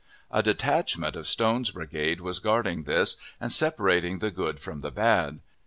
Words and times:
A 0.31 0.41
detachment 0.41 1.15
of 1.15 1.27
Stone's 1.27 1.69
brigade 1.69 2.21
was 2.21 2.39
guarding 2.39 2.85
this, 2.85 3.17
and 3.39 3.51
separating 3.53 4.17
the 4.17 4.31
good 4.31 4.59
from 4.59 4.79
the 4.79 4.89
bad. 4.89 5.41